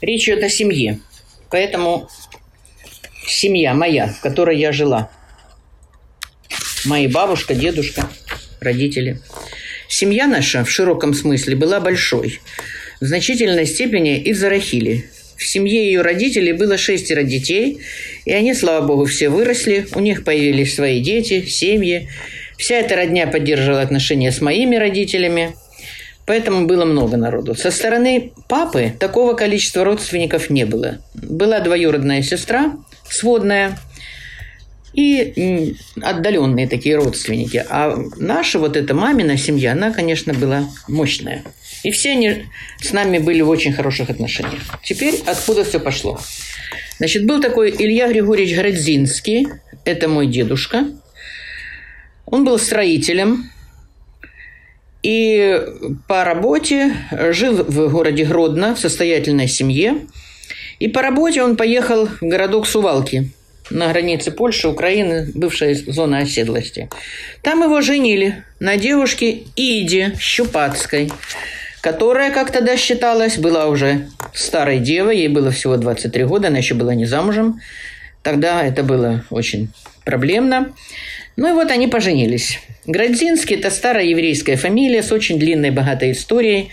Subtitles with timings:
[0.00, 1.00] Речь идет о семье.
[1.50, 2.08] Поэтому
[3.26, 5.10] семья моя, в которой я жила.
[6.84, 8.08] Мои бабушка, дедушка,
[8.60, 9.20] родители.
[9.88, 12.40] Семья наша в широком смысле была большой.
[13.00, 15.10] В значительной степени из-за Рахили.
[15.36, 17.80] В семье ее родителей было шестеро детей,
[18.24, 22.08] и они, слава богу, все выросли, у них появились свои дети, семьи.
[22.56, 25.54] Вся эта родня поддерживала отношения с моими родителями,
[26.28, 27.54] поэтому было много народу.
[27.54, 30.98] Со стороны папы такого количества родственников не было.
[31.14, 32.76] Была двоюродная сестра,
[33.08, 33.78] сводная,
[34.92, 37.64] и отдаленные такие родственники.
[37.70, 41.44] А наша вот эта мамина семья, она, конечно, была мощная.
[41.82, 42.44] И все они
[42.80, 44.62] с нами были в очень хороших отношениях.
[44.84, 46.20] Теперь откуда все пошло?
[46.98, 49.48] Значит, был такой Илья Григорьевич Городзинский,
[49.84, 50.88] это мой дедушка.
[52.26, 53.50] Он был строителем
[55.02, 55.60] и
[56.06, 56.94] по работе
[57.30, 60.06] жил в городе Гродно в состоятельной семье.
[60.78, 63.30] И по работе он поехал в городок Сувалки
[63.70, 66.88] на границе Польши, Украины, бывшая зона оседлости.
[67.42, 71.10] Там его женили на девушке Иде Щупацкой,
[71.80, 76.74] которая, как тогда считалось, была уже старой девой, ей было всего 23 года, она еще
[76.74, 77.60] была не замужем.
[78.28, 79.70] Тогда это было очень
[80.04, 80.74] проблемно.
[81.36, 82.60] Ну и вот они поженились.
[82.84, 86.68] Градзинский– это старая еврейская фамилия с очень длинной богатой историей.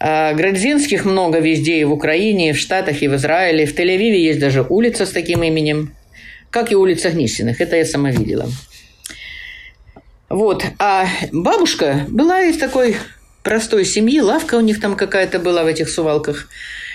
[0.00, 3.64] А Градзинских много везде, и в Украине, и в Штатах, и в Израиле.
[3.64, 5.94] В Тель-Авиве есть даже улица с таким именем,
[6.50, 7.60] как и улица Гнисиных.
[7.60, 8.50] Это я сама видела.
[10.28, 10.64] Вот.
[10.80, 12.96] А бабушка была из такой
[13.44, 16.48] простой семьи, лавка у них там какая-то была в этих сувалках.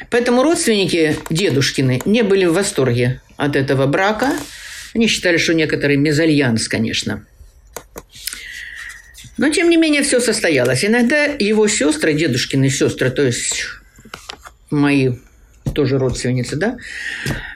[0.09, 4.33] Поэтому родственники дедушкины не были в восторге от этого брака.
[4.93, 7.25] Они считали, что некоторый мезальянс, конечно.
[9.37, 10.85] Но, тем не менее, все состоялось.
[10.85, 13.65] Иногда его сестры, дедушкины сестры, то есть
[14.69, 15.13] мои
[15.73, 16.77] тоже родственницы, да,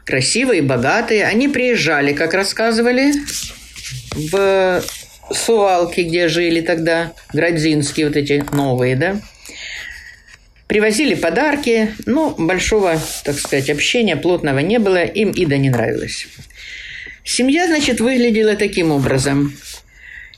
[0.05, 3.13] красивые, богатые, они приезжали, как рассказывали,
[4.15, 4.83] в
[5.31, 9.19] Сувалки, где жили тогда, Градзинские вот эти новые, да,
[10.67, 16.27] Привозили подарки, но большого, так сказать, общения плотного не было, им Ида не нравилась.
[17.23, 19.53] Семья, значит, выглядела таким образом.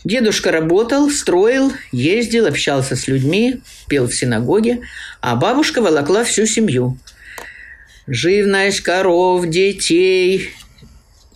[0.04, 4.82] Дедушка работал, строил, ездил, общался с людьми, пел в синагоге,
[5.22, 6.98] а бабушка волокла всю семью.
[8.06, 10.52] Живность, коров, детей,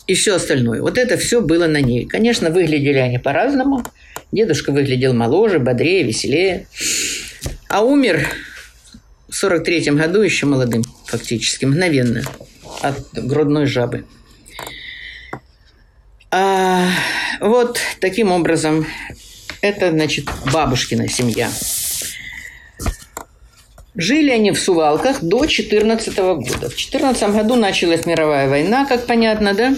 [0.08, 0.82] и все остальное.
[0.82, 2.06] Вот это все было на ней.
[2.06, 3.86] Конечно, выглядели они по-разному.
[4.32, 6.68] Дедушка выглядел моложе, бодрее, веселее.
[7.70, 8.28] А умер
[9.32, 12.22] в 43 году еще молодым, фактически, мгновенно,
[12.82, 14.06] от грудной жабы.
[16.30, 16.90] А,
[17.40, 18.86] вот таким образом,
[19.62, 21.50] это, значит, бабушкина семья.
[23.96, 26.70] Жили они в Сувалках до 14 года.
[26.70, 29.76] В 14 году началась мировая война, как понятно, да?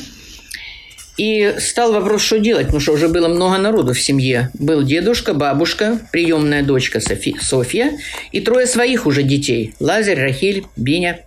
[1.18, 4.50] И стал вопрос, что делать, потому что уже было много народу в семье.
[4.56, 7.92] Был дедушка, бабушка, приемная дочка Софи, Софья
[8.32, 9.76] и трое своих уже детей.
[9.80, 11.20] Лазарь, Рахиль, Биня.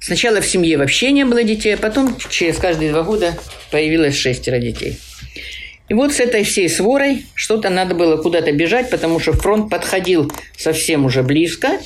[0.00, 3.34] Сначала в семье вообще не было детей, а потом через каждые два года
[3.70, 4.98] появилось шестеро детей.
[5.88, 10.32] И вот с этой всей сворой что-то надо было куда-то бежать, потому что фронт подходил
[10.56, 11.78] совсем уже близко.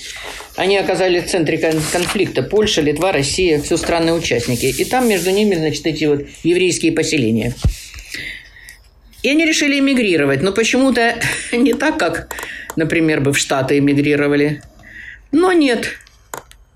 [0.54, 2.42] Они оказались в центре конфликта.
[2.42, 4.66] Польша, Литва, Россия, все страны участники.
[4.66, 7.54] И там между ними, значит, эти вот еврейские поселения.
[9.24, 10.42] И они решили эмигрировать.
[10.42, 11.16] Но почему-то
[11.52, 12.34] не так, как,
[12.76, 14.62] например, бы в Штаты эмигрировали.
[15.32, 15.88] Но нет.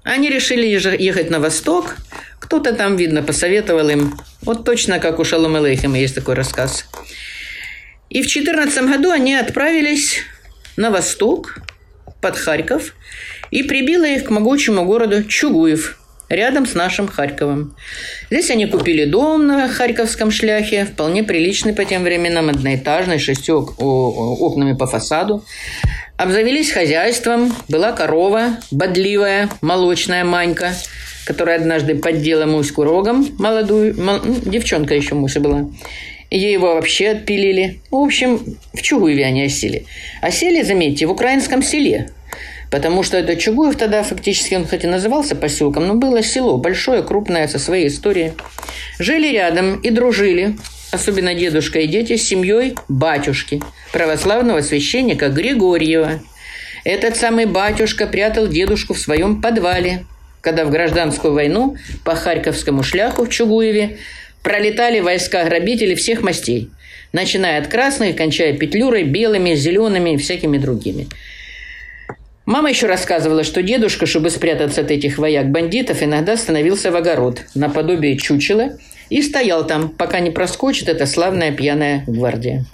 [0.02, 1.96] Они решили ехать на восток.
[2.42, 4.18] Кто-то там, видно, посоветовал им.
[4.42, 6.86] Вот точно как у Шалом Элейхема есть такой рассказ.
[8.10, 10.22] И в 2014 году они отправились
[10.76, 11.60] на восток,
[12.20, 12.94] под Харьков,
[13.50, 15.98] и прибило их к могучему городу Чугуев,
[16.28, 17.76] рядом с нашим Харьковом.
[18.30, 24.74] Здесь они купили дом на Харьковском шляхе, вполне приличный по тем временам, одноэтажный, шестью окнами
[24.74, 25.44] по фасаду.
[26.16, 30.74] Обзавелись хозяйством, была корова, бодливая, молочная Манька,
[31.24, 35.68] которая однажды поддела Муську рогом, молодую, мол, ну, девчонка еще Муся была.
[36.30, 37.80] Ее его вообще отпилили.
[37.90, 39.84] В общем, в Чугуеве они осели.
[40.22, 42.08] Осели, заметьте, в украинском селе–
[42.72, 47.02] Потому что это Чугуев тогда фактически, он хоть и назывался поселком, но было село большое,
[47.02, 48.32] крупное, со своей историей.
[48.98, 50.56] Жили рядом и дружили,
[50.90, 53.62] особенно дедушка и дети, с семьей батюшки,
[53.92, 56.22] православного священника Григорьева.
[56.84, 60.06] Этот самый батюшка прятал дедушку в своем подвале,
[60.42, 63.96] когда в гражданскую войну по Харьковскому шляху в Чугуеве
[64.42, 66.68] пролетали войска грабителей всех мастей,
[67.12, 71.08] начиная от красных, кончая петлюрой, белыми, зелеными и всякими другими–
[72.44, 78.18] Мама еще рассказывала, что дедушка, чтобы спрятаться от этих вояк-бандитов, иногда становился в огород, наподобие
[78.18, 78.78] чучела,
[79.10, 82.64] и стоял там, пока не проскочит эта славная пьяная гвардия.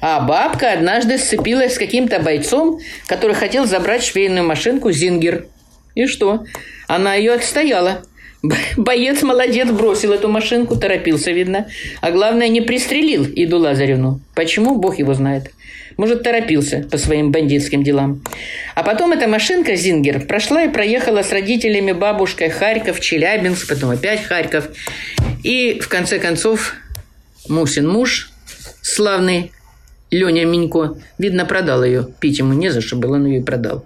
[0.00, 5.46] А бабка однажды сцепилась с каким-то бойцом, который хотел забрать швейную машинку «Зингер».
[5.94, 6.44] И что?
[6.88, 8.02] Она ее отстояла.
[8.76, 11.68] Боец молодец, бросил эту машинку, торопился, видно.
[12.00, 14.20] А главное, не пристрелил Иду Лазаревну.
[14.34, 15.50] Почему, бог его знает.
[15.96, 18.22] Может, торопился по своим бандитским делам.
[18.74, 24.24] А потом эта машинка «Зингер» прошла и проехала с родителями, бабушкой Харьков, Челябинск, потом опять
[24.24, 24.68] Харьков.
[25.42, 26.74] И, в конце концов,
[27.48, 28.30] Мусин муж,
[28.80, 29.52] славный
[30.10, 32.08] Леня Минько, видно, продал ее.
[32.20, 33.84] Пить ему не за что было, он ее и продал.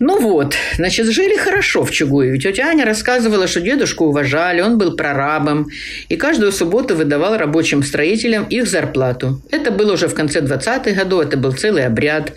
[0.00, 2.38] Ну вот, значит, жили хорошо в Чугуеве.
[2.40, 5.68] Тетя Аня рассказывала, что дедушку уважали, он был прорабом,
[6.08, 9.40] и каждую субботу выдавал рабочим строителям их зарплату.
[9.52, 12.32] Это было уже в конце 20-х годов, это был целый обряд.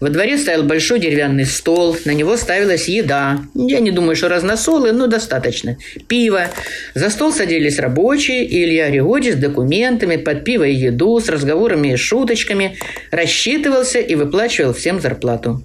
[0.00, 3.38] Во дворе стоял большой деревянный стол, на него ставилась еда.
[3.54, 5.76] Я не думаю, что разносолы, но достаточно.
[6.08, 6.48] Пиво.
[6.94, 11.92] За стол садились рабочие, и Илья Григорьевич с документами, под пиво и еду, с разговорами
[11.92, 12.78] и шуточками
[13.12, 15.62] рассчитывался и выплачивал всем зарплату.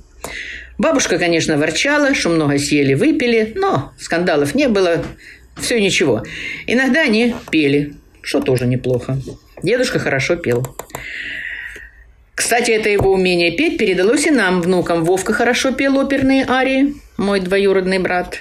[0.77, 5.03] Бабушка, конечно, ворчала, что много съели, выпили, но скандалов не было,
[5.57, 6.23] все ничего.
[6.68, 9.18] Иногда они пели, что тоже неплохо.
[9.62, 10.75] Дедушка хорошо пел.
[12.33, 15.03] Кстати, это его умение петь передалось и нам, внукам.
[15.03, 18.39] Вовка хорошо пел оперные арии, мой двоюродный брат.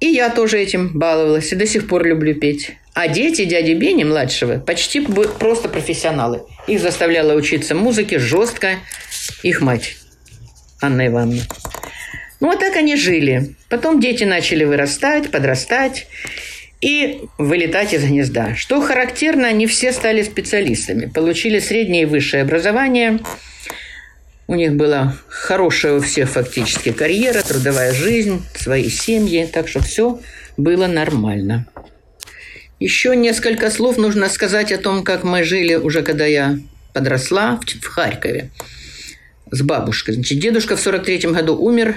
[0.00, 2.76] И я тоже этим баловалась, и до сих пор люблю петь.
[2.94, 6.42] А дети дяди Бени, младшего, почти просто профессионалы.
[6.68, 8.76] Их заставляла учиться музыке жестко
[9.42, 9.96] их мать.
[10.80, 11.42] Анна Ивановна.
[12.40, 13.54] Ну, вот так они жили.
[13.68, 16.06] Потом дети начали вырастать, подрастать
[16.80, 18.54] и вылетать из гнезда.
[18.54, 23.18] Что характерно, они все стали специалистами, получили среднее и высшее образование.
[24.46, 30.20] У них была хорошая у всех фактически карьера, трудовая жизнь, свои семьи, так что все
[30.56, 31.66] было нормально.
[32.80, 36.58] Еще несколько слов нужно сказать о том, как мы жили уже когда я
[36.92, 38.50] подросла в Харькове
[39.50, 40.14] с бабушкой.
[40.14, 41.96] Значит, дедушка в 43-м году умер,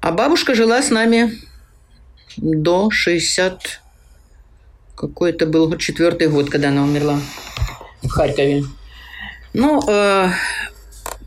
[0.00, 1.38] а бабушка жила с нами
[2.36, 3.80] до 60...
[4.96, 7.20] Какой это был четвертый год, когда она умерла
[8.02, 8.64] в Харькове.
[9.54, 10.30] Ну, э,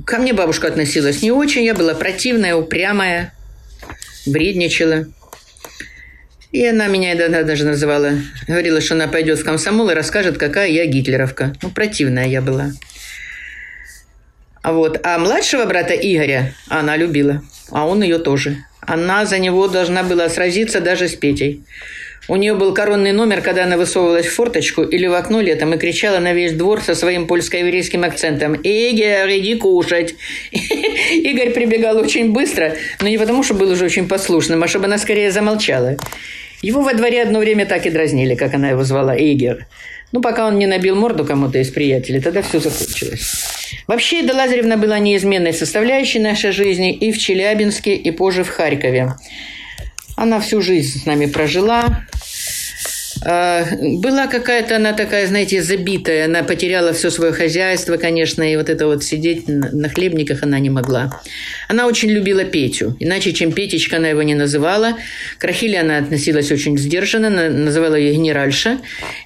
[0.05, 1.63] ко мне бабушка относилась не очень.
[1.63, 3.33] Я была противная, упрямая,
[4.27, 5.05] вредничала.
[6.51, 8.11] И она меня иногда даже называла,
[8.47, 11.55] говорила, что она пойдет в комсомол и расскажет, какая я гитлеровка.
[11.63, 12.73] Ну, противная я была.
[14.63, 14.99] А вот.
[15.03, 18.63] А младшего брата Игоря она любила, а он ее тоже.
[18.79, 21.63] Она за него должна была сразиться даже с Петей.
[22.29, 25.77] У нее был коронный номер, когда она высовывалась в форточку или в окно летом и
[25.77, 30.15] кричала на весь двор со своим польско-еврейским акцентом «Игорь, иди кушать!».
[31.11, 34.97] Игорь прибегал очень быстро, но не потому, что был уже очень послушным, а чтобы она
[34.97, 35.97] скорее замолчала.
[36.61, 39.65] Его во дворе одно время так и дразнили, как она его звала, Игорь.
[40.13, 43.62] Ну, пока он не набил морду кому-то из приятелей, тогда все закончилось.
[43.87, 49.13] Вообще, Ида Лазаревна была неизменной составляющей нашей жизни и в Челябинске, и позже в Харькове.
[50.15, 52.05] Она всю жизнь с нами прожила,
[53.23, 56.25] была какая-то она такая, знаете, забитая.
[56.25, 60.69] Она потеряла все свое хозяйство, конечно, и вот это вот сидеть на хлебниках она не
[60.69, 61.21] могла.
[61.69, 62.97] Она очень любила Петю.
[62.99, 64.97] Иначе, чем Петечка, она его не называла.
[65.37, 68.79] К Рахиле она относилась очень сдержанно, называла ее генеральша.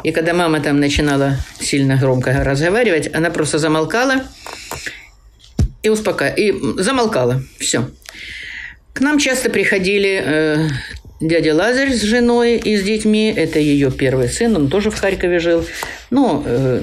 [0.04, 4.24] И когда мама там начинала сильно громко разговаривать, она просто замолкала
[5.82, 6.38] и успокаивала.
[6.38, 7.42] И замолкала.
[7.60, 7.90] Все.
[8.94, 10.68] К нам часто приходили э,
[11.20, 13.34] дядя Лазарь с женой и с детьми.
[13.36, 15.66] Это ее первый сын, он тоже в Харькове жил.
[16.10, 16.82] Ну, э,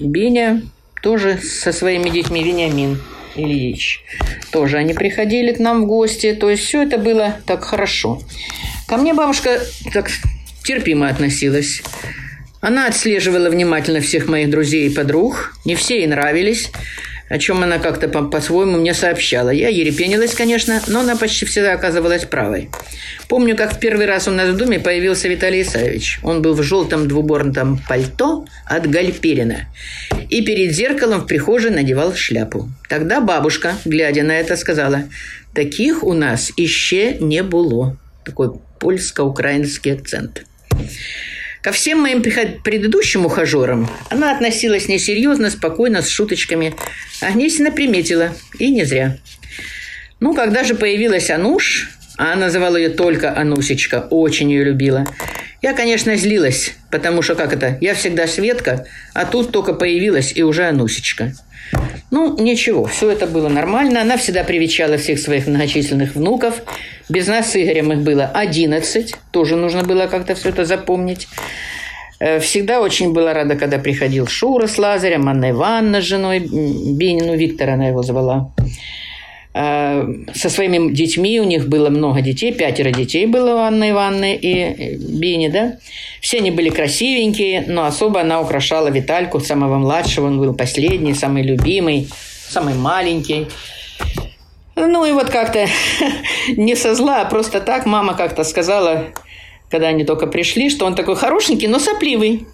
[0.00, 0.62] Беня
[1.02, 3.00] тоже со своими детьми, Вениамин
[3.36, 4.04] Ильич.
[4.50, 6.34] Тоже они приходили к нам в гости.
[6.34, 8.20] То есть все это было так хорошо.
[8.86, 9.60] Ко мне бабушка
[9.92, 10.10] так
[10.62, 11.82] терпимо относилась.
[12.60, 15.54] Она отслеживала внимательно всех моих друзей и подруг.
[15.64, 16.70] Не все ей нравились
[17.28, 19.50] о чем она как-то по-своему мне сообщала.
[19.50, 22.70] Я ерепенилась, конечно, но она почти всегда оказывалась правой.
[23.28, 26.20] Помню, как в первый раз у нас в доме появился Виталий Исаевич.
[26.22, 29.68] Он был в желтом двуборном пальто от Гальперина.
[30.28, 32.68] И перед зеркалом в прихожей надевал шляпу.
[32.88, 35.04] Тогда бабушка, глядя на это, сказала,
[35.54, 37.96] «Таких у нас еще не было».
[38.24, 40.44] Такой польско-украинский акцент.
[41.64, 46.74] Ко всем моим предыдущим ухажерам она относилась несерьезно, спокойно, с шуточками.
[47.22, 49.16] Агнесина приметила, и не зря.
[50.20, 55.06] Ну, когда же появилась Ануш, а она называла ее только Анусечка, очень ее любила.
[55.62, 60.42] Я, конечно, злилась, потому что, как это, я всегда Светка, а тут только появилась и
[60.42, 61.32] уже Анусечка.
[62.14, 64.00] Ну, ничего, все это было нормально.
[64.02, 66.62] Она всегда привечала всех своих многочисленных внуков.
[67.08, 69.16] Без нас с Игорем их было 11.
[69.32, 71.26] Тоже нужно было как-то все это запомнить.
[72.20, 77.34] Э, всегда очень была рада, когда приходил Шура с Лазарем, Анна Ивановна с женой Бенину,
[77.34, 78.52] Виктора она его звала.
[79.56, 84.34] Э, со своими детьми, у них было много детей, пятеро детей было у Анны Ивановны
[84.34, 85.76] и Бени, да.
[86.20, 91.44] Все они были красивенькие, но особо она украшала Витальку, самого младшего, он был последний, самый
[91.44, 92.08] любимый,
[92.48, 93.46] самый маленький.
[94.74, 95.68] Ну и вот как-то
[96.56, 99.04] не со зла, а просто так мама как-то сказала,
[99.70, 102.44] когда они только пришли, что он такой хорошенький, но сопливый.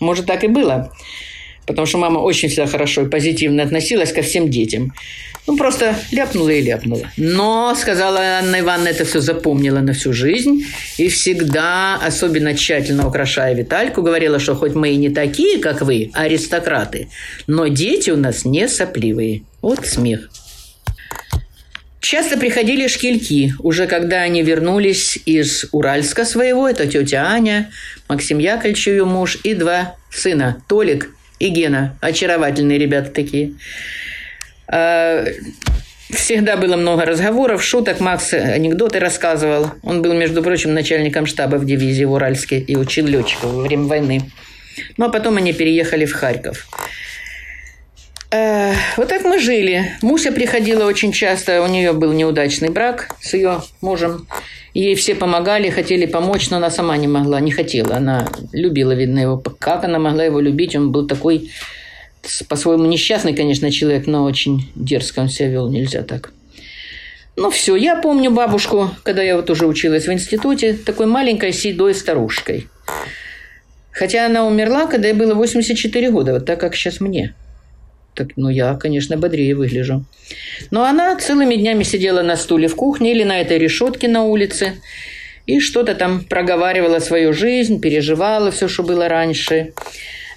[0.00, 0.92] Может, так и было.
[1.68, 4.94] Потому что мама очень всегда хорошо и позитивно относилась ко всем детям.
[5.46, 7.10] Ну, просто ляпнула и ляпнула.
[7.18, 10.64] Но, сказала Анна Ивановна, это все запомнила на всю жизнь.
[10.96, 16.10] И всегда, особенно тщательно украшая Витальку, говорила, что хоть мы и не такие, как вы,
[16.14, 17.08] аристократы,
[17.46, 19.42] но дети у нас не сопливые.
[19.60, 20.30] Вот смех.
[22.00, 27.70] Часто приходили шкильки, уже когда они вернулись из Уральска своего, это тетя Аня,
[28.08, 33.54] Максим Яковлевич, ее муж, и два сына, Толик и Гена, очаровательные ребята такие.
[34.66, 35.24] А,
[36.10, 38.00] всегда было много разговоров, шуток.
[38.00, 39.70] Макс анекдоты рассказывал.
[39.82, 43.84] Он был, между прочим, начальником штаба в дивизии в Уральске и учил летчиков во время
[43.84, 44.22] войны.
[44.96, 46.66] Ну, а потом они переехали в Харьков.
[48.30, 49.96] Э, вот так мы жили.
[50.02, 51.62] Муся приходила очень часто.
[51.62, 54.26] У нее был неудачный брак с ее мужем.
[54.74, 57.96] Ей все помогали, хотели помочь, но она сама не могла, не хотела.
[57.96, 59.42] Она любила, видно, его.
[59.58, 60.76] Как она могла его любить?
[60.76, 61.50] Он был такой
[62.48, 66.32] по-своему несчастный, конечно, человек, но очень дерзко он себя вел, нельзя так.
[67.36, 71.94] Ну все, я помню бабушку, когда я вот уже училась в институте, такой маленькой седой
[71.94, 72.68] старушкой.
[73.92, 77.34] Хотя она умерла, когда ей было 84 года, вот так, как сейчас мне.
[78.18, 80.04] Так, ну, я, конечно, бодрее выгляжу.
[80.72, 84.72] Но она целыми днями сидела на стуле в кухне или на этой решетке на улице
[85.46, 89.72] и что-то там проговаривала свою жизнь, переживала все, что было раньше.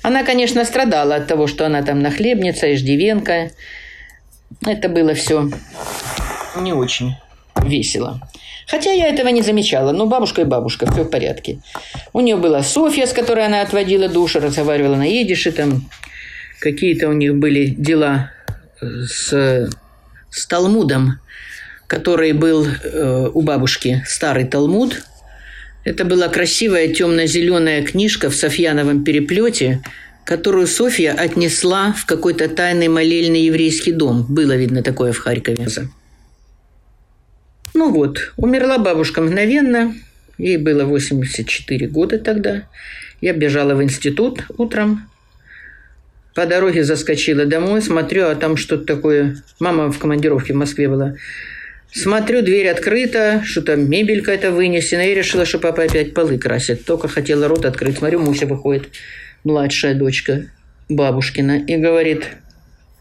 [0.03, 3.49] Она, конечно, страдала от того, что она там нахлебница, иждивенка.
[4.63, 5.49] Это было все
[6.55, 7.15] не очень
[7.63, 8.21] весело.
[8.67, 9.91] Хотя я этого не замечала.
[9.91, 11.61] Но бабушка и бабушка, все в порядке.
[12.13, 15.89] У нее была Софья, с которой она отводила душу, разговаривала на идише, там
[16.61, 18.31] какие-то у них были дела
[18.79, 19.69] с,
[20.29, 21.19] с Талмудом,
[21.87, 25.03] который был э, у бабушки старый Талмуд–
[25.83, 29.81] это была красивая темно-зеленая книжка в Софьяновом переплете,
[30.25, 34.25] которую Софья отнесла в какой-то тайный молельный еврейский дом.
[34.29, 35.67] Было видно такое в Харькове.
[37.73, 39.95] Ну вот, умерла бабушка мгновенно.
[40.37, 42.67] Ей было 84 года тогда.
[43.19, 45.09] Я бежала в институт утром.
[46.33, 49.43] По дороге заскочила домой, смотрю, а там что-то такое.
[49.59, 51.15] Мама в командировке в Москве была.
[51.91, 55.01] Смотрю, дверь открыта, что-то мебель какая-то вынесена.
[55.09, 56.85] И решила, что папа опять полы красит.
[56.85, 57.97] Только хотела рот открыть.
[57.97, 58.89] Смотрю, Муся выходит,
[59.43, 60.45] младшая дочка
[60.87, 62.27] бабушкина, и говорит,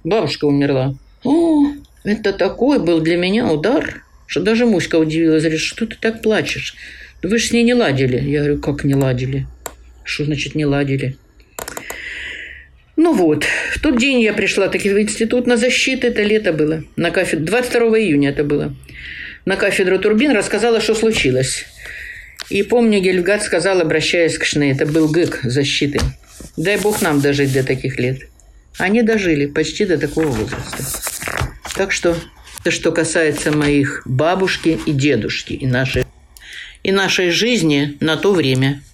[0.03, 0.97] бабушка умерла.
[1.23, 1.67] О,
[2.03, 5.43] это такой был для меня удар, что даже Муська удивилась.
[5.43, 6.75] Говорит, что ты так плачешь?
[7.23, 8.19] Вы же с ней не ладили.
[8.19, 9.47] Я говорю, как не ладили?
[10.03, 11.17] Что значит не ладили?
[13.03, 16.85] Ну вот, в тот день я пришла таки в институт на защиту, это лето было,
[16.97, 18.77] на кафедру, 22 июня это было.
[19.47, 21.65] На кафедру Турбин рассказала, что случилось.
[22.51, 25.99] И помню, Гельфгад сказал, обращаясь к Шне, это был ГЭК защиты.
[26.59, 28.29] Дай бог нам дожить до таких лет.
[28.77, 30.85] Они дожили почти до такого возраста.
[31.75, 32.15] Так что,
[32.61, 36.05] это что касается моих бабушки и дедушки и нашей,
[36.83, 38.83] и нашей жизни на то время–